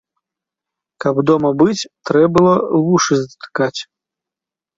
Каб 1.03 1.15
дома 1.29 1.51
быць, 1.61 1.89
трэ 2.11 2.23
было 2.39 2.53
вушы 2.87 3.13
затыкаць. 3.21 3.79